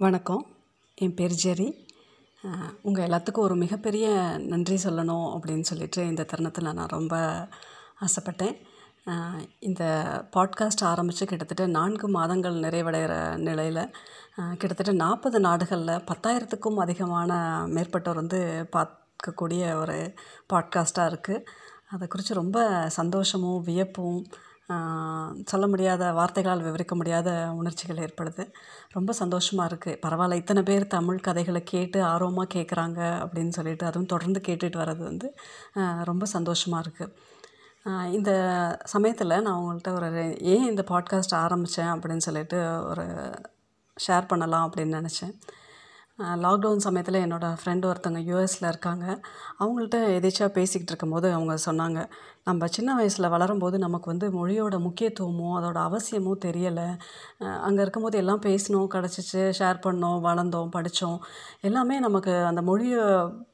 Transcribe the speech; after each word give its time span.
வணக்கம். 0.00 0.46
என் 0.94 1.14
பேர் 1.14 1.32
ஜெரி. 1.42 1.66
உங்கள் 2.82 3.08
எல்லாத்துக்கும் 3.08 3.46
ஒரு 3.46 3.56
மிகப்பெரிய 3.56 4.36
நன்றி 4.38 4.74
சொல்லணும் 4.74 5.24
அப்படின்னு 5.34 5.60
சொல்லிட்டு 5.60 6.06
இந்த 6.06 6.22
தருணத்தில் 6.22 6.72
நான் 6.72 6.86
ரொம்ப 6.86 7.14
ஆசைப்பட்டேன். 8.00 8.54
இந்த 9.58 9.82
பாட்காஸ்ட் 10.36 10.84
ஆரம்பித்து 10.84 11.26
கிட்டத்தட்ட 11.26 11.66
நான்கு 11.66 12.08
மாதங்கள் 12.08 12.54
நிறைவடைகிற 12.54 13.36
நிலையில் 13.36 13.82
கிட்டத்தட்ட 14.58 14.92
நாற்பது 14.92 15.40
நாடுகளில் 15.40 16.04
பத்தாயிரத்துக்கும் 16.04 16.78
அதிகமான 16.78 17.40
மேற்பட்டோர் 17.66 18.14
வந்து 18.14 18.68
பார்க்கக்கூடிய 18.76 19.74
ஒரு 19.74 20.14
பாட்காஸ்ட்டாக 20.52 21.12
இருக்குது 21.12 21.44
அதை 21.88 22.08
குறித்து 22.08 22.34
ரொம்ப 22.34 22.88
சந்தோஷமும் 22.90 23.60
வியப்பும் 23.60 24.26
சொல்ல 25.44 25.66
முடியாத 25.66 26.12
வார்த்தைகளால் 26.12 26.62
விவரிக்க 26.62 26.94
முடியாத 26.94 27.28
உணர்ச்சிகள் 27.54 28.02
ஏற்படுது. 28.06 28.44
ரொம்ப 28.92 29.12
சந்தோஷமாக 29.12 29.68
இருக்குது 29.70 30.00
பரவாயில்ல 30.06 30.34
இத்தனை 30.34 30.62
பேர் 30.62 30.86
தமிழ் 30.86 31.20
கதைகளை 31.20 31.62
கேட்டு 31.62 32.02
ஆர்வமாக 32.02 32.52
கேட்குறாங்க 32.54 33.00
அப்படின்னு 33.24 33.48
சொல்லிட்டு 33.48 33.86
அதுவும் 33.86 34.06
தொடர்ந்து 34.06 34.40
கேட்டுட்டு 34.48 34.80
வர்றது 34.82 35.02
வந்து 35.10 35.34
ரொம்ப 36.04 36.26
சந்தோஷமாக 36.26 36.84
இருக்குது 36.84 37.14
இந்த 38.12 38.30
சமயத்தில் 38.84 39.34
நான் 39.40 39.58
உங்கள்கிட்ட 39.60 39.92
ஒரு 39.92 40.08
ஏன் 40.40 40.66
இந்த 40.68 40.84
பாட்காஸ்ட் 40.88 41.34
ஆரம்பித்தேன் 41.34 41.92
அப்படின்னு 41.94 42.26
சொல்லிட்டு 42.28 42.58
ஒரு 42.84 43.06
ஷேர் 44.06 44.26
பண்ணலாம் 44.26 44.66
அப்படின்னு 44.68 44.98
நினச்சேன். 45.00 45.34
லாக்டவுன் 46.18 46.84
சமயத்தில் 46.84 47.16
என்னோடய 47.24 47.58
ஃப்ரெண்டு 47.60 47.84
ஒருத்தவங்க 47.88 48.20
யூஎஸில் 48.30 48.68
இருக்காங்க. 48.68 49.04
அவங்கள்ட்ட 49.60 49.98
எதேச்சியாக 50.16 50.50
பேசிக்கிட்டு 50.56 50.92
இருக்கும்போது 50.92 51.28
அவங்க 51.32 51.54
சொன்னாங்க 51.66 51.98
நம்ம 52.44 52.66
சின்ன 52.76 52.90
வயசில் 52.94 53.30
வளரும்போது 53.34 53.76
நமக்கு 53.78 54.10
வந்து 54.12 54.26
மொழியோட 54.30 54.76
முக்கியத்துவமோ 54.86 55.48
அதோட 55.58 55.78
அவசியமோ 55.88 56.32
தெரியலை. 56.46 56.88
அங்கே 57.66 57.80
இருக்கும்போது 57.82 58.18
எல்லாம் 58.22 58.42
பேசினோம் 58.48 58.90
கிடச்சிச்சு 58.94 59.42
ஷேர் 59.60 59.84
பண்ணோம் 59.86 60.18
வளர்ந்தோம் 60.28 60.74
படித்தோம் 60.76 61.18
எல்லாமே 61.60 61.98
நமக்கு 62.00 62.34
அந்த 62.50 62.62
மொழியை 62.62 63.02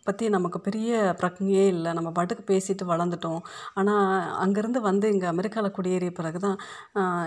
பற்றி 0.08 0.24
நமக்கு 0.36 0.58
பெரிய 0.66 0.90
பிரச்சனையே 1.20 1.64
இல்லை. 1.74 1.90
நம்ம 1.98 2.08
பாட்டுக்கு 2.16 2.44
பேசிட்டு 2.52 2.84
வளர்ந்துட்டோம். 2.92 3.40
ஆனால் 3.80 4.06
அங்கேருந்து 4.44 4.80
வந்து 4.88 5.06
இங்கே 5.14 5.28
அமெரிக்காவில் 5.32 5.74
குடியேறிய 5.76 6.12
பிறகு 6.18 6.40
தான் 6.46 6.56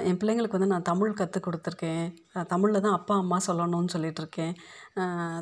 என் 0.09 0.19
பிள்ளைங்களுக்கு 0.21 0.57
வந்து 0.57 0.71
நான் 0.73 0.87
தமிழ் 0.91 1.17
கற்றுக் 1.21 1.45
கொடுத்துருக்கேன். 1.47 2.05
தமிழில் 2.53 2.83
தான் 2.85 2.97
அப்பா 2.99 3.15
அம்மா 3.23 3.37
சொல்லணும்னு 3.47 3.93
சொல்லிகிட்ருக்கேன் 3.95 4.53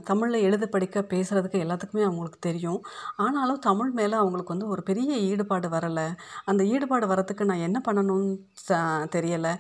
தமிழில் 0.10 0.46
எழுத 0.48 0.66
படிக்க 0.76 1.02
பேசுகிறதுக்கு 1.14 1.62
எல்லாத்துக்குமே 1.66 2.04
அவங்களுக்கு 2.08 2.40
தெரியும். 2.48 2.80
ஆனாலும் 3.26 3.60
தமிழ் 3.68 3.92
மேலே 4.00 4.16
அவங்களுக்கு 4.22 4.54
வந்து 4.56 4.68
ஒரு 4.74 4.82
பெரிய 4.90 5.12
ஈடுபாடு 5.32 5.68
வரலை. 5.76 6.08
அந்த 6.52 6.62
ஈடுபாடு 6.74 7.06
வரத்துக்கு 7.14 7.50
நான் 7.52 7.66
என்ன 7.68 7.78
பண்ணணும்னு 7.88 8.32
தெரியலை. 9.16 9.54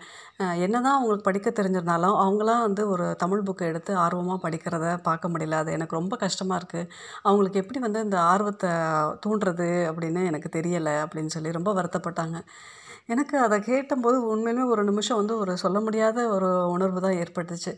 என்ன 0.65 0.75
தான் 0.85 0.95
அவங்களுக்கு 0.97 1.27
படிக்க 1.29 1.49
தெரிஞ்சிருந்தாலும் 1.59 2.15
அவங்களாம் 2.23 2.63
வந்து 2.67 2.83
ஒரு 2.93 3.05
தமிழ் 3.23 3.45
புக்கை 3.49 3.67
எடுத்து 3.71 3.91
ஆர்வமாக 4.05 4.39
படிக்கிறத 4.45 4.87
பார்க்க 5.09 5.33
முடியல. 5.33 5.59
அது 5.63 5.71
எனக்கு 5.77 5.99
ரொம்ப 5.99 6.15
கஷ்டமாக 6.25 6.59
இருக்குது 6.61 6.89
அவங்களுக்கு 7.27 7.61
எப்படி 7.65 7.81
வந்து 7.87 8.05
இந்த 8.07 8.19
ஆர்வத்தை 8.31 8.71
தூண்டுறது 9.25 9.69
அப்படின்னு 9.91 10.23
எனக்கு 10.31 10.49
தெரியலை 10.59 10.95
அப்படின்னு 11.05 11.35
சொல்லி 11.37 11.57
ரொம்ப 11.59 11.71
வருத்தப்பட்டாங்க. 11.79 12.39
எனக்கு 13.13 13.35
அதை 13.45 13.57
கேட்டபோது 13.67 14.17
உண்மையிலுமே 14.33 14.63
ஒரு 14.73 14.83
நிமிஷம் 14.87 15.19
வந்து 15.19 15.33
ஒரு 15.41 15.53
சொல்ல 15.63 15.77
முடியாத 15.87 16.19
ஒரு 16.35 16.47
உணர்வு 16.75 16.99
தான் 17.03 17.17
ஏற்பட்டுச்சு. 17.23 17.71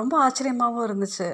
ரொம்ப 0.00 0.14
ஆச்சரியமாகவும் 0.24 0.86
இருந்துச்சு. 0.88 1.26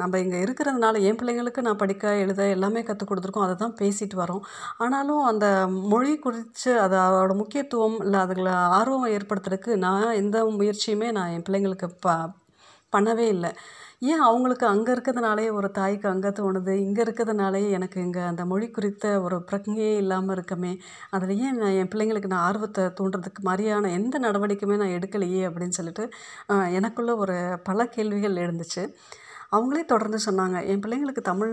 நம்ம 0.00 0.18
இங்கே 0.24 0.38
இருக்கிறதுனால 0.46 1.00
என் 1.08 1.18
பிள்ளைங்களுக்கு 1.20 1.64
நான் 1.68 1.80
படிக்க 1.82 2.14
எழுத 2.24 2.48
எல்லாமே 2.56 2.82
கற்றுக் 2.88 3.10
கொடுத்துருக்கோம். 3.10 3.46
அதை 3.46 3.54
தான் 3.62 3.76
பேசிட்டு 3.80 4.18
வரோம். 4.22 4.42
ஆனாலும் 4.84 5.22
அந்த 5.30 5.46
மொழி 5.92 6.12
குறித்து 6.26 6.72
அதை 6.84 6.98
அதோட 7.06 7.34
முக்கியத்துவம் 7.42 7.98
இல்லை 8.06 8.20
அதுகளை 8.26 8.54
ஆர்வம் 8.80 9.12
ஏற்படுத்துறதுக்கு 9.18 9.74
நான் 9.86 10.18
எந்த 10.22 10.44
முயற்சியுமே 10.58 11.10
நான் 11.18 11.32
என் 11.36 11.46
பிள்ளைங்களுக்கு 11.48 11.90
ப 12.06 12.18
பண்ணவே 12.92 13.26
இல்லை. 13.34 13.50
ஏன் 14.10 14.22
அவங்களுக்கு 14.26 14.64
அங்கே 14.72 14.90
இருக்கிறதுனாலே 14.94 15.44
ஒரு 15.58 15.68
தாய்க்கு 15.78 16.06
அங்கே 16.12 16.30
தோணுது 16.38 16.72
இங்கே 16.84 17.02
இருக்கிறதுனாலே 17.06 17.62
எனக்கு 17.76 17.98
இங்கே 18.06 18.22
அந்த 18.30 18.42
மொழி 18.50 18.66
குறித்த 18.76 19.06
ஒரு 19.26 19.36
பிரக்ஞையே 19.48 19.90
இல்லாமல் 20.02 20.34
இருக்கமே. 20.36 20.72
அதில் 21.16 21.40
ஏன் 21.46 21.58
நான் 21.62 21.76
என் 21.80 21.90
பிள்ளைங்களுக்கு 21.94 22.32
நான் 22.34 22.46
ஆர்வத்தை 22.50 22.84
தூண்டுறதுக்கு 23.00 23.42
மாதிரியான 23.48 23.90
எந்த 23.98 24.18
நடவடிக்கையுமே 24.26 24.76
நான் 24.82 24.96
எடுக்கலையே 24.98 25.42
அப்படின்னு 25.48 25.78
சொல்லிட்டு 25.80 26.06
எனக்குள்ளே 26.78 27.16
ஒரு 27.24 27.38
பல 27.70 27.86
கேள்விகள் 27.96 28.42
எழுந்துச்சு. 28.44 28.84
அவங்களே 29.52 29.82
தொடர்ந்து 29.90 30.18
சொன்னாங்க 30.26 30.56
என் 30.70 30.80
பிள்ளைங்களுக்கு 30.84 31.22
தமிழ் 31.28 31.52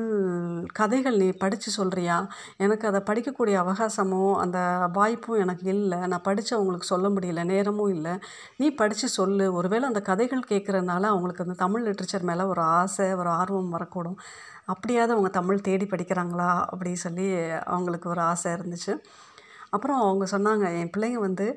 கதைகள் 0.80 1.18
நீ 1.18 1.28
படித்து 1.44 1.70
சொல்கிறியா 1.78 2.18
எனக்கு 2.64 2.86
அதை 2.90 3.02
படிக்கக்கூடிய 3.10 3.56
அவகாசமும் 3.64 4.34
அந்த 4.44 4.60
வாய்ப்பும் 4.94 5.42
எனக்கு 5.44 5.66
இல்லை. 5.76 6.00
நான் 6.12 6.26
படித்து 6.28 6.52
அவங்களுக்கு 6.56 6.88
சொல்ல 6.94 7.10
முடியல 7.10 7.44
நேரமும் 7.52 7.94
இல்லை. 7.96 8.14
நீ 8.58 8.68
படித்து 8.82 9.10
சொல்லு. 9.10 9.46
ஒருவேளை 9.54 9.86
அந்த 9.88 10.02
கதைகள் 10.10 10.50
கேட்குறதுனால 10.50 11.10
அவங்களுக்கு 11.12 11.46
அந்த 11.46 11.58
தமிழ் 11.64 11.86
லிட்ரேச்சர் 11.88 12.28
மேலே 12.32 12.46
ஒரு 12.54 12.64
ஆசை 12.80 13.08
ஒரு 13.14 13.32
ஆர்வம் 13.40 13.74
வரக்கூடும். 13.78 14.20
அப்படியாவது 14.74 15.14
அவங்க 15.14 15.32
தமிழ் 15.40 15.66
தேடி 15.70 15.86
படிக்கிறாங்களா? 15.86 16.52
அப்படி 16.74 16.92
சொல்லி 17.06 17.28
அவங்களுக்கு 17.76 18.08
ஒரு 18.10 18.22
ஆசை 18.32 18.54
இருந்துச்சு. 18.54 18.94
அப்புறம் 19.70 20.00
அவங்க 20.02 20.26
சொன்னாங்க 20.36 20.66
என் 20.80 20.94
பிள்ளைங்க 20.96 21.20
வந்து 21.28 21.48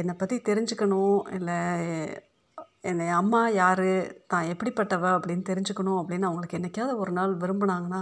என்னை 0.00 0.14
பற்றி 0.18 0.36
தெரிஞ்சுக்கணும். 0.48 1.20
இல்லை 1.36 1.58
என்னை 2.84 3.08
அம்மா 3.08 3.40
யார்? 3.48 3.82
தான் 4.26 4.46
எப்படிப்பட்டவ 4.46 5.04
அப்படின்னு 5.16 5.44
தெரிஞ்சுக்கணும் 5.50 5.98
அப்படின்னு 5.98 6.28
அவங்களுக்கு 6.28 6.56
என்றைக்காவது 6.58 6.94
ஒரு 6.98 7.12
நாள் 7.12 7.32
விரும்பினாங்கன்னா 7.36 8.00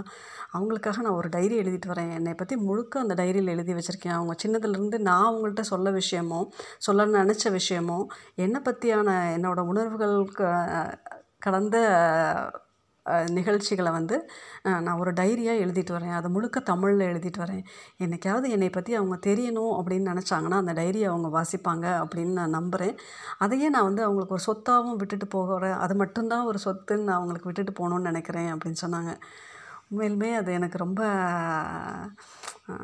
அவங்களுக்காக 0.53 1.01
நான் 1.05 1.17
ஒரு 1.19 1.29
டைரி 1.29 1.55
எழுதிட்டு 1.59 1.91
வரேன். 1.91 2.13
என்னை 2.13 2.33
பற்றி 2.33 2.55
முழுக்க 2.67 2.99
அந்த 2.99 3.15
டைரியில் 3.19 3.53
எழுதி 3.55 3.73
வச்சுருக்கேன். 3.73 4.15
அவங்க 4.17 4.35
சின்னதுலேருந்து 4.43 4.99
நான் 4.99 5.27
அவங்கள்ட்ட 5.29 5.65
சொல்ல 5.71 5.91
விஷயமோ 5.91 6.39
சொல்ல 6.79 7.05
நினச்ச 7.17 7.45
விஷயமோ 7.59 7.99
என்னை 8.35 8.61
பற்றியான 8.69 9.07
என்னோடய 9.37 9.69
உணர்வுகளுக்கு 9.73 10.47
கலந்த 11.39 11.77
நிகழ்ச்சிகளை 13.37 13.91
வந்து 13.91 14.15
நான் 14.85 14.99
ஒரு 14.99 15.11
டைரியாக 15.19 15.61
எழுதிட்டு 15.65 15.93
வரேன். 15.97 16.15
அது 16.19 16.27
முழுக்க 16.29 16.59
தமிழில் 16.69 17.07
எழுதிட்டு 17.09 17.39
வரேன். 17.43 17.63
என்றைக்காவது 17.97 18.49
என்னை 18.49 18.69
பற்றி 18.69 18.91
அவங்க 18.99 19.17
தெரியணும் 19.29 19.73
அப்படின்னு 19.79 20.11
நினச்சாங்கன்னா 20.11 20.59
அந்த 20.61 20.73
டைரியை 20.81 21.07
அவங்க 21.11 21.29
வாசிப்பாங்க 21.37 21.85
அப்படின்னு 22.03 22.33
நான் 22.39 22.57
நம்புகிறேன் 22.59 22.95
அதையே 23.45 23.69
நான் 23.75 23.89
வந்து 23.89 24.05
அவங்களுக்கு 24.07 24.37
ஒரு 24.37 24.45
சொத்தாகவும் 24.49 24.99
விட்டுட்டு 25.01 25.27
போகிறேன் 25.27 25.77
அது 25.85 25.95
மட்டும்தான் 25.95 26.47
ஒரு 26.51 26.61
சொத்துன்னு 26.65 27.07
நான் 27.09 27.19
அவங்களுக்கு 27.19 27.49
விட்டுட்டு 27.51 27.75
போகணுன்னு 27.79 28.09
நினைக்கிறேன் 28.11 28.51
அப்படின்னு 28.55 28.83
சொன்னாங்க. 28.85 29.13
உண்மையிலுமே 29.91 30.29
அது 30.41 30.49
எனக்கு 30.59 30.77
ரொம்ப 30.77 31.01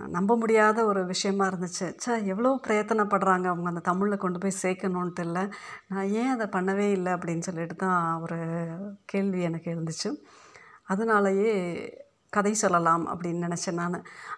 நம்ப 0.07 0.37
முடியாத 0.37 0.85
ஒரு 0.85 1.01
விஷயமா 1.05 1.45
இருந்துச்சு. 1.47 1.87
சே 1.97 2.11
எவ்வளோ 2.25 2.51
பிரயத்தனப்படுறாங்க 2.67 3.45
அவங்க 3.45 3.67
அந்த 3.69 3.79
தமிழில் 3.79 4.17
கொண்டு 4.17 4.39
போய் 4.39 4.59
சேர்க்கணுன்ட்டு 4.63 5.19
இல்லை 5.19 5.43
நான் 5.87 6.09
ஏன் 6.21 6.33
அதை 6.35 6.47
பண்ணவே 6.57 6.87
இல்லை 6.91 7.13
அப்படின்னு 7.13 7.47
சொல்லிட்டு 7.49 7.75
தான் 7.75 8.21
ஒரு 8.21 8.39
கேள்வி 9.05 9.41
எனக்கு 9.41 9.71
இருந்துச்சு 9.75 10.11
அதனாலயே 10.89 11.53
கதை 12.35 12.51
சொல்லலாம் 12.61 13.03
அப்படின்னு 13.11 13.45
நினச்சேன் 13.45 13.77
நான். 13.81 13.97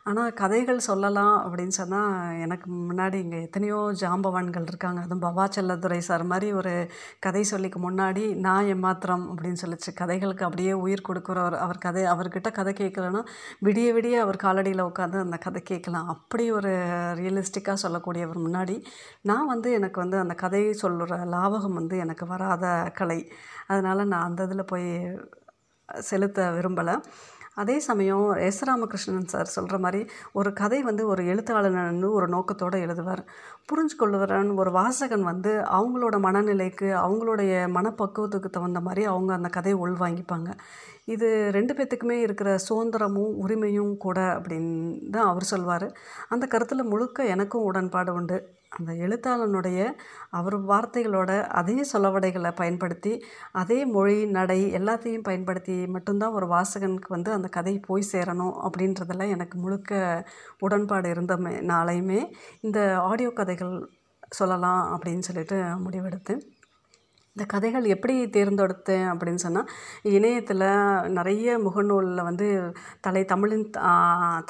ஆனால் 0.09 0.33
கதைகள் 0.41 0.79
சொல்லலாம் 0.87 1.35
அப்படின்னு 1.45 1.75
சொன்னால் 1.77 2.37
எனக்கு 2.45 2.67
முன்னாடி 2.89 3.17
இங்கே 3.23 3.39
எத்தனையோ 3.47 3.79
ஜாம்பவான்கள் 4.01 4.67
இருக்காங்க. 4.71 4.99
அதுவும் 5.05 5.23
பவா 5.25 5.45
செல்லதுரை 5.55 5.99
சார் 6.07 6.23
மாதிரி 6.31 6.49
ஒரு 6.59 6.73
கதை 7.25 7.43
சொல்லிக்கு 7.51 7.79
முன்னாடி 7.87 8.23
நான் 8.45 8.69
ஏமாத்திரம் 8.73 9.25
அப்படின்னு 9.31 9.61
சொல்லிச்சு. 9.63 9.93
கதைகளுக்கு 10.01 10.47
அப்படியே 10.47 10.73
உயிர் 10.85 11.07
கொடுக்குறவர் 11.09 11.57
அவர் 11.65 11.83
கதை 11.87 12.03
அவர்கிட்ட 12.13 12.51
கதை 12.59 12.73
கேட்கலன்னா 12.81 13.23
விடிய 13.67 13.87
விடிய 13.97 14.19
அவர் 14.25 14.43
காலடியில் 14.45 14.87
உட்காந்து 14.89 15.19
அந்த 15.25 15.39
கதை 15.47 15.63
கேட்கலாம். 15.71 16.07
அப்படி 16.15 16.45
ஒரு 16.59 16.73
ரியலிஸ்டிக்காக 17.21 17.77
சொல்லக்கூடியவர் 17.85 18.45
முன்னாடி 18.47 18.77
நான் 19.31 19.51
வந்து 19.53 19.71
எனக்கு 19.79 19.99
வந்து 20.03 20.19
அந்த 20.25 20.37
கதை 20.45 20.63
சொல்கிற 20.83 21.19
லாவகம் 21.35 21.77
வந்து 21.81 21.97
எனக்கு 22.05 22.27
வராத 22.33 22.65
கலை. 23.01 23.19
அதனால் 23.71 24.09
நான் 24.13 24.27
அந்த 24.29 24.47
இதில் 24.49 24.69
போய் 24.73 24.89
செலுத்த 26.09 26.39
விரும்பலை. 26.55 26.95
அதே 27.61 27.75
சமயம் 27.79 28.25
எஸ். 28.47 28.61
ராமகிருஷ்ணன் 28.69 29.31
சார் 29.33 29.53
சொல்கிற 29.55 29.77
மாதிரி 29.77 30.01
ஒரு 30.31 30.49
கதை 30.53 30.79
வந்து 30.89 31.03
ஒரு 31.07 31.23
எழுத்தாளன் 31.25 31.79
வந்து 31.83 32.09
ஒரு 32.17 32.27
நோக்கத்தோடு 32.27 32.77
எழுதுவார். 32.85 33.23
புரிஞ்சுக்கொள்ளுவரன் 33.69 34.51
ஒரு 34.55 34.71
வாசகன் 34.71 35.25
வந்து 35.31 35.51
அவங்களோட 35.77 36.17
மனநிலைக்கு 36.27 36.89
அவங்களுடைய 37.05 37.53
மனப்பக்குவத்துக்கு 37.77 38.49
தகுந்த 38.49 38.79
மாதிரி 38.79 39.03
அவங்க 39.05 39.33
அந்த 39.33 39.49
கதையை 39.49 39.77
உள்வாங்கிப்பாங்க. 39.81 40.49
இது 41.15 41.27
ரெண்டு 41.57 41.73
பேர்த்துக்குமே 41.77 42.17
இருக்கிற 42.25 42.49
சுதந்திரமும் 42.67 43.33
உரிமையும் 43.43 43.93
கூட 44.05 44.19
அப்படின்னு 44.37 44.73
தான் 45.15 45.29
அவர் 45.31 45.51
சொல்வார். 45.53 45.87
அந்த 46.33 46.45
கருத்தில் 46.53 46.89
முழுக்க 46.93 47.25
எனக்கும் 47.33 47.67
உடன்பாடு 47.69 48.13
உண்டு. 48.19 48.37
அந்த 48.77 48.91
எழுத்தாளனுடைய 49.05 49.79
அவர் 50.37 50.55
வார்த்தைகளோட 50.71 51.31
அதே 51.59 51.77
சொலவடைகளை 51.91 52.51
பயன்படுத்தி 52.59 53.13
அதே 53.61 53.79
மொழி 53.95 54.17
நடை 54.37 54.59
எல்லாத்தையும் 54.79 55.25
பயன்படுத்தி 55.29 55.77
மட்டும்தான் 55.95 56.35
ஒரு 56.39 56.47
வாசகனுக்கு 56.53 57.09
வந்து 57.15 57.31
அந்த 57.37 57.49
கதை 57.57 57.75
போய் 57.87 58.11
சேரணும் 58.11 58.53
அப்படின்றதெல்லாம் 58.67 59.33
எனக்கு 59.37 59.57
முழுக்க 59.63 60.01
உடன்பாடு 60.59 61.09
இருந்த 61.15 61.35
நாளையுமே 61.73 62.21
இந்த 62.67 62.79
ஆடியோ 63.09 63.31
கதைகள் 63.41 63.73
சொல்லலாம் 64.39 64.81
அப்படின்னு 64.93 65.27
சொல்லிட்டு 65.29 65.57
முடிவெடுத்தேன். 65.85 66.43
இந்த 67.35 67.45
கதைகள் 67.53 67.85
எப்படி 67.93 68.13
தேர்ந்தெடுத்தேன் 68.35 69.05
அப்படின்னு 69.11 69.41
சொன்னால் 69.43 69.67
இணையத்தில் 70.15 70.63
நிறைய 71.17 71.57
முகநூலில் 71.65 72.21
வந்து 72.29 72.47
தலை 73.05 73.21
தமிழின் 73.31 73.65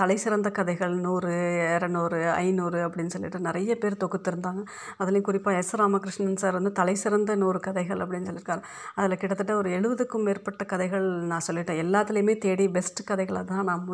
தலை 0.02 0.16
சிறந்த 0.24 0.50
கதைகள் 0.60 0.96
நூறு 1.06 1.34
இரநூறு 1.76 2.20
ஐநூறு 2.44 2.80
அப்படின்னு 2.86 3.14
சொல்லிட்டு 3.16 3.40
நிறைய 3.48 3.76
பேர் 3.84 4.00
தொகுத்திருந்தாங்க. 4.04 4.62
அதுலேயும் 5.00 5.28
குறிப்பாக 5.30 5.60
எஸ் 5.64 5.74
ராமகிருஷ்ணன் 5.82 6.40
சார் 6.44 6.58
வந்து 6.60 6.72
தலை 6.80 6.96
சிறந்த 7.04 7.36
நூறு 7.44 7.62
கதைகள் 7.68 8.02
அப்படின்னு 8.06 8.30
சொல்லியிருக்காரு. 8.30 8.64
அதில் 8.96 9.20
கிட்டத்தட்ட 9.24 9.56
ஒரு 9.62 9.72
எழுபதுக்கும் 9.80 10.26
மேற்பட்ட 10.30 10.66
கதைகள் 10.74 11.08
நான் 11.34 11.46
சொல்லிட்டேன். 11.50 11.82
எல்லாத்துலேயுமே 11.86 12.38
தேடி 12.48 12.68
பெஸ்ட் 12.78 13.04
கதைகளை 13.12 13.44
தான் 13.52 13.70
நான் 13.72 13.86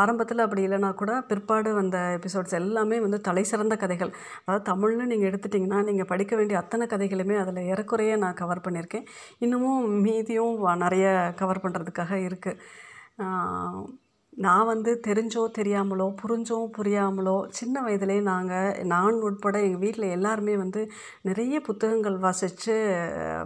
ஆரம்பத்தில் 0.00 0.44
அப்படி 0.46 0.64
இல்லைனா 0.68 0.92
கூட 1.02 1.12
பிற்பாடு 1.32 1.72
வந்த 1.80 1.96
எபிசோட்ஸ் 2.18 2.58
எல்லாமே 2.62 2.96
வந்து 3.06 3.20
தலை 3.30 3.44
சிறந்த 3.52 3.74
கதைகள். 3.84 4.14
அதாவது 4.44 4.64
தமிழ்னு 4.72 5.10
நீங்கள் 5.12 5.30
எடுத்துட்டிங்கன்னா 5.32 5.80
நீங்கள் 5.90 6.10
படிக்க 6.14 6.32
வேண்டிய 6.36 6.58
அத்தனை 6.64 6.86
கதைகளுமே 6.94 7.38
அதில் 7.44 7.62
ஏறக்குறைய 7.70 8.12
நான் 8.16 8.40
கவர் 8.42 8.64
பண்ணியிருக்கேன். 8.64 9.06
இன்னமும் 9.38 9.84
மீதியும் 10.06 10.56
நிறைய 10.84 11.32
கவர் 11.36 11.62
பண்ணுறதுக்காக 11.64 12.14
இருக்குது 12.28 14.02
நான் 14.44 14.66
வந்து 14.66 15.00
தெரிஞ்சோ 15.06 15.42
தெரியாமலோ 15.58 16.06
புரிஞ்சோ 16.22 16.56
புரியாமலோ 16.76 17.34
சின்ன 17.48 17.82
வயதிலே 17.82 18.16
நாங்கள் 18.22 18.84
நான் 18.84 19.20
உட்பட 19.26 19.56
எங்கள் 19.60 19.82
வீட்டில் 19.84 20.14
எல்லாருமே 20.16 20.56
வந்து 20.56 20.80
நிறைய 21.22 21.60
புத்தகங்கள் 21.60 22.16
வாசித்து 22.16 22.74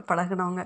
பழகுனவங்க. 0.09 0.65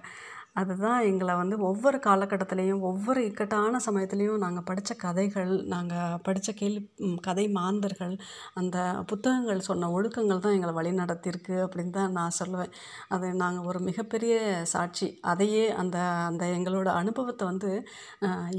அதுதான் 0.56 1.00
எங்களை 1.10 1.34
வந்து 1.40 1.56
ஒவ்வொரு 1.68 1.98
காலகட்டத்திலையும் 2.06 2.82
ஒவ்வொரு 2.88 3.20
இக்கட்டான 3.28 3.78
சமயத்துலேயும் 3.86 4.42
நாங்கள் 4.44 4.66
படித்த 4.70 4.92
கதைகள் 5.04 5.52
நாங்கள் 5.74 6.18
படித்த 6.26 6.52
கேள்வி 6.60 6.82
கதை 7.26 7.46
மாந்தர்கள் 7.58 8.14
அந்த 8.60 8.76
புத்தகங்கள் 9.10 9.66
சொன்ன 9.68 9.90
ஒழுக்கங்கள் 9.96 10.42
தான் 10.46 10.56
எங்களை 10.56 10.74
வழி 10.78 10.92
நடத்தியிருக்கு 11.00 11.56
அப்படின்னு 11.66 11.96
தான் 11.98 12.16
நான் 12.18 12.36
சொல்லுவேன். 12.40 12.72
அது 13.14 13.28
நாங்கள் 13.42 13.68
ஒரு 13.70 13.80
மிகப்பெரிய 13.88 14.34
சாட்சி. 14.74 15.08
அதையே 15.32 15.64
அந்த 15.82 15.98
அந்த 16.30 16.44
எங்களோட 16.58 16.88
அனுபவத்தை 17.02 17.46
வந்து 17.52 17.70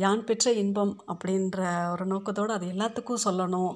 யான் 0.04 0.28
பெற்ற 0.30 0.54
இன்பம் 0.64 0.96
அப்படின்ற 1.14 1.60
ஒரு 1.94 2.06
நோக்கத்தோடு 2.14 2.58
அது 2.58 2.68
எல்லாத்துக்கும் 2.76 3.26
சொல்லணும். 3.28 3.74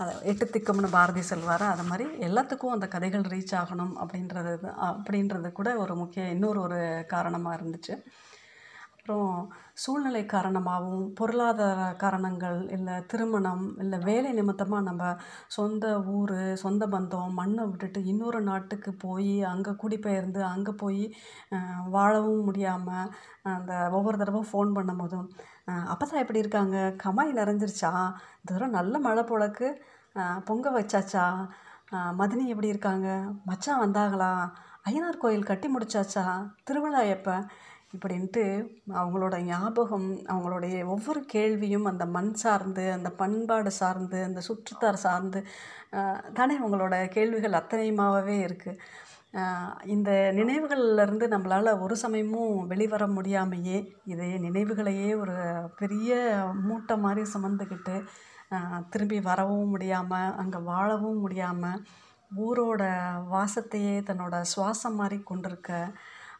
அதை 0.00 0.12
எட்டு 0.22 0.44
திக்கம்னு 0.52 0.88
பாரதி 0.90 1.22
சொல்வார். 1.22 1.62
அது 1.62 1.82
மாதிரி 1.82 2.04
எல்லாத்துக்கும் 2.28 2.74
அந்த 2.76 2.86
கதைகள் 2.88 3.26
ரீச் 3.32 3.52
ஆகணும் 3.60 3.92
அப்படின்றது 4.02 4.52
அப்படின்றது 4.90 5.48
கூட 5.58 5.76
ஒரு 5.76 5.94
முக்கிய 5.96 6.28
இன்னொரு 6.36 6.60
ஒரு 6.60 6.78
காரணமாக 7.08 7.58
இருந்துச்சு. 7.58 7.94
அப்புறம் 9.08 9.42
சூழ்நிலை 9.82 10.20
காரணமாகவும் 10.32 11.10
பொருளாதார 11.18 11.80
காரணங்கள் 12.00 12.56
இல்லை 12.76 12.94
திருமணம் 13.10 13.62
இல்லை 13.82 13.98
வேலை 14.06 14.30
நிமித்தமாக 14.38 14.86
நம்ம 14.88 15.10
சொந்த 15.56 15.84
ஊர் 16.14 16.32
சொந்த 16.62 16.84
பந்தம் 16.94 17.36
மண்ணை 17.40 17.64
விட்டுட்டு 17.68 18.00
இன்னொரு 18.12 18.40
நாட்டுக்கு 18.48 18.92
போய் 19.04 19.30
அங்கே 19.52 19.72
குடிபெயர்ந்து 19.82 20.40
அங்கே 20.52 20.72
போய் 20.82 21.04
வாழவும் 21.96 22.42
முடியாமல் 22.48 23.12
அந்த 23.52 23.72
ஒவ்வொரு 23.98 24.18
தடவை 24.22 24.42
ஃபோன் 24.50 24.74
பண்ணும் 24.78 25.02
போதும் 25.02 25.28
அப்பதான் 25.92 26.22
எப்படி 26.24 26.42
இருக்காங்க? 26.44 26.76
கமாய் 27.04 27.38
நிறைஞ்சிருச்சா? 27.40 27.92
இந்த 28.40 28.50
தடவை 28.52 28.70
நல்ல 28.78 28.98
மழை 29.06 29.24
போலக்கு 29.30 29.68
பொங்க 30.50 30.66
வச்சாச்சா? 30.78 31.26
மதினி 32.22 32.46
எப்படி 32.54 32.72
இருக்காங்க? 32.74 33.08
மச்சான் 33.50 33.82
வந்தாங்களா? 33.84 34.32
ஐயனார் 34.88 35.22
கோயில் 35.22 35.48
கட்டி 35.52 35.68
முடிச்சாச்சா? 35.76 36.26
திருவிழா 36.68 37.00
எப்போ? 37.16 37.36
இப்படின்ட்டு 37.92 38.44
அவங்களோட 38.92 39.36
ஞாபகம் 39.44 40.08
அவங்களுடைய 40.28 40.76
ஒவ்வொரு 40.86 41.20
கேள்வியும் 41.26 41.84
அந்த 41.84 42.04
மண் 42.06 42.32
சார்ந்து 42.34 42.84
அந்த 42.90 43.10
பண்பாடு 43.16 43.70
சார்ந்து 43.72 44.18
அந்த 44.24 44.40
சுற்றுத்தார் 44.40 44.98
சார்ந்து 44.98 45.40
தானே 46.34 46.54
அவங்களோட 46.58 46.94
கேள்விகள் 47.08 47.58
அத்தனையுமாகவே 47.60 48.36
இருக்குது 48.46 48.80
இந்த 49.86 50.10
நினைவுகள்லேருந்து 50.32 51.26
நம்மளால் 51.28 51.80
ஒரு 51.80 51.94
சமயமும் 51.96 52.52
வெளிவர 52.66 53.04
முடியாமையே 53.08 53.78
இதே 54.04 54.30
நினைவுகளையே 54.38 55.10
ஒரு 55.14 55.36
பெரிய 55.76 56.18
மூட்டை 56.62 56.96
மாதிரி 56.96 57.24
சுமந்துக்கிட்டு 57.34 57.96
திரும்பி 58.90 59.18
வரவும் 59.20 59.70
முடியாமல் 59.70 60.34
அங்கே 60.34 60.60
வாழவும் 60.62 61.20
முடியாமல் 61.20 61.82
ஊரோட 62.30 62.82
வாசத்தையே 63.28 63.96
தன்னோட 64.02 64.36
சுவாசம் 64.52 64.96
மாதிரி 64.96 65.18
கொண்டிருக்க 65.22 65.72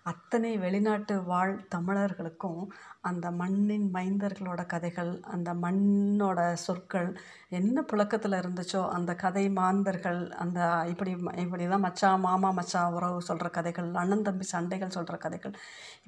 அத்தனை 0.07 0.51
வெளிநாட்டு 0.57 1.15
வாழ் 1.25 1.53
தமிழர்களுக்கும் 1.69 2.61
அந்த 3.01 3.27
மண்ணின் 3.31 3.87
மைந்தர்களோட 3.95 4.61
கதைகள் 4.67 5.11
அந்த 5.27 5.51
மண்ணோட 5.55 6.41
சொற்கள் 6.57 7.09
என்ன 7.51 7.83
புழக்கத்தில் 7.83 8.37
இருந்துச்சோ 8.39 8.83
அந்த 8.91 9.13
கதை 9.15 9.45
மாந்தர்கள் 9.53 10.21
அந்த 10.37 10.61
இப்படி 10.89 11.13
இப்படி 11.37 11.67
தான் 11.67 11.85
மச்சா 11.85 12.11
மாமா 12.19 12.51
மச்சா 12.53 12.83
உறவு 12.91 13.19
சொல்கிற 13.23 13.51
கதைகள் 13.51 13.91
அண்ணன் 13.95 14.25
தம்பி 14.25 14.47
சண்டைகள் 14.47 14.97
சொல்கிற 14.97 15.19
கதைகள் 15.19 15.57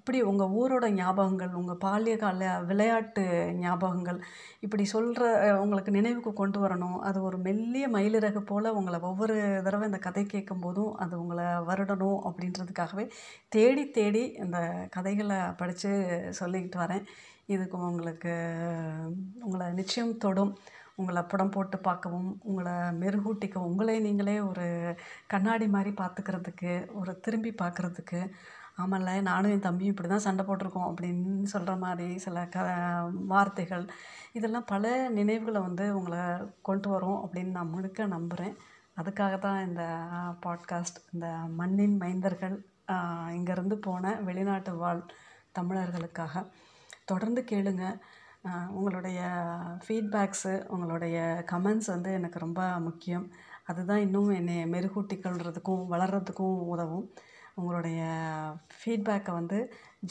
இப்படி 0.09 0.29
உங்கள் 0.29 0.53
ஊரோட 0.61 0.87
ஞாபகங்கள் 0.99 1.57
உங்கள் 1.59 1.81
பால்ய 1.83 2.13
கால 2.17 2.43
விளையாட்டு 2.69 3.25
ஞாபகங்கள் 3.63 4.19
இப்படி 4.61 4.85
சொல்கிற 4.93 5.25
உங்களுக்கு 5.63 5.91
நினைவுக்கு 5.97 6.33
கொண்டு 6.33 6.59
வரணும். 6.65 6.95
அது 7.09 7.19
ஒரு 7.23 7.39
மெல்லிய 7.39 7.89
மயிலிறகு 7.97 8.41
போல் 8.51 8.69
உங்களை 8.71 8.99
ஒவ்வொரு 9.11 9.37
தடவை 9.65 9.87
இந்த 9.87 10.01
கதை 10.07 10.25
கேட்கும் 10.25 10.65
போதும் 10.65 10.97
அது 10.97 11.15
உங்களை 11.21 11.45
வருடணும் 11.69 12.19
அப்படின்றதுக்காகவே 12.29 13.05
தேடி 13.49 13.85
தேடி 13.99 14.25
இந்த 14.45 14.59
கதைகளை 14.97 15.41
படித்து 15.61 15.91
சொல்லிக்கிட்டு 16.41 16.81
வரேன். 16.85 17.05
இதுக்கு 17.55 17.79
உங்களுக்கு 17.91 18.35
உங்களை 19.41 19.67
நிச்சயம் 19.81 20.19
தொடும். 20.25 20.55
உங்களை 21.01 21.23
படம் 21.23 21.55
போட்டு 21.57 21.79
பார்க்கவும் 21.79 22.31
உங்களை 22.43 22.73
மெருகூட்டிக்கவும் 23.03 23.71
உங்களே 23.73 23.97
நீங்களே 24.07 24.37
ஒரு 24.51 24.67
கண்ணாடி 25.33 25.69
மாதிரி 25.75 25.93
பார்த்துக்கிறதுக்கு 26.01 26.73
ஒரு 27.01 27.13
திரும்பி 27.27 27.53
பார்க்குறதுக்கு 27.63 28.21
ஆமாம்ல 28.83 29.13
நானும் 29.29 29.53
என் 29.55 29.65
தம்பியும் 29.67 29.93
இப்படி 29.93 30.09
தான் 30.09 30.25
சண்டை 30.27 30.43
போட்டிருக்கோம் 30.47 30.89
அப்படின்னு 30.89 31.51
சொல்கிற 31.53 31.73
மாதிரி 31.85 32.09
சில 32.25 32.45
க 32.55 32.59
வார்த்தைகள். 33.33 33.85
இதெல்லாம் 34.39 34.69
பல 34.73 34.93
நினைவுகளை 35.19 35.61
வந்து 35.67 35.85
உங்களை 35.99 36.21
கொண்டு 36.69 36.89
வரும் 36.95 37.21
அப்படின்னு 37.25 37.57
நான் 37.59 37.73
முழுக்க 37.75 38.07
நம்புகிறேன் 38.17 38.55
அதுக்காக 39.01 39.35
தான் 39.47 39.59
இந்த 39.69 39.83
பாட்காஸ்ட் 40.45 41.01
இந்த 41.15 41.27
மண்ணின் 41.61 41.97
மைந்தர்கள் 42.03 42.57
இங்கேருந்து 43.39 43.77
போன 43.87 44.15
வெளிநாட்டு 44.29 44.73
வாழ் 44.83 45.03
தமிழர்களுக்காக 45.59 46.45
தொடர்ந்து 47.11 47.41
கேளுங்க. 47.51 47.85
உங்களுடைய 48.79 49.21
ஃபீட்பேக்ஸு 49.85 50.53
உங்களுடைய 50.75 51.17
கமெண்ட்ஸ் 51.53 51.91
வந்து 51.95 52.11
எனக்கு 52.19 52.39
ரொம்ப 52.45 52.63
முக்கியம். 52.87 53.27
அதுதான் 53.71 54.05
இன்னும் 54.07 54.31
என்னை 54.39 54.57
மெருகூட்டி 54.75 55.17
கொள்றதுக்கும் 55.25 55.83
வளர்கிறதுக்கும் 55.93 56.57
உதவும். 56.75 57.07
உங்களுடைய 57.59 58.01
ஃபீட்பேக்கை 58.79 59.33
வந்து 59.39 59.59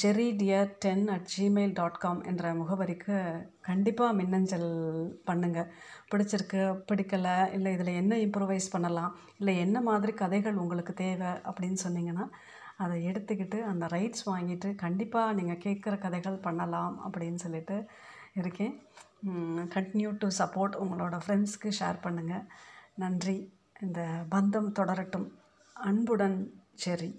Jerry 0.02 0.28
dear 0.40 0.72
ten 0.84 1.04
at 1.14 1.28
Gmail 1.34 1.74
dot 1.74 2.00
com 2.04 2.22
என்ற 2.24 2.54
முகவரிக்கு 2.54 3.18
கண்டிப்பாக 3.68 4.18
மின்னஞ்சல் 4.20 4.70
பண்ணுங்கள் 5.30 5.72
பிடிச்சிருக்கு 6.12 6.62
பிடிக்கலை 6.90 7.36
இல்லை 7.58 7.72
இதில் 7.74 8.00
என்ன 8.02 8.16
இம்ப்ரூவைஸ் 8.26 8.68
பண்ணலாம் 8.72 9.14
இல்லை 9.40 9.56
என்ன 9.66 9.82
மாதிரி 9.82 10.14
கதைகள் 10.24 10.62
உங்களுக்கு 10.64 10.96
தேவை 11.04 11.32
அப்படின்னு 11.50 11.80
சொன்னீங்கன்னா 11.86 12.26
அதை 12.84 12.98
எடுத்துக்கிட்டு 13.10 13.60
அந்த 13.72 13.86
ரைட்ஸ் 13.96 14.26
வாங்கிட்டு 14.32 14.70
கண்டிப்பாக 14.84 15.36
நீங்கள் 15.38 15.64
கேட்குற 15.66 15.94
கதைகள் 16.06 16.44
பண்ணலாம் 16.48 16.96
அப்படின்னு 17.06 17.39
சொல்லிட்டு 17.46 17.77
இருக்கேன். 18.42 18.74
கண்டினியூ 19.75 20.10
டு 20.24 20.27
சப்போர்ட் 20.39 20.75
உங்களோட 20.84 21.16
ஃப்ரெண்ட்ஸ்க்கு 21.24 21.70
ஷேர் 21.80 22.04
பண்ணுங்கள் 22.04 22.46
நன்றி. 23.04 23.38
இந்த 23.86 24.01
பந்தம் 24.34 24.70
தொடரட்டும். 24.80 25.27
அன்புடன் 25.75 26.38
ஜெரி 26.84 27.10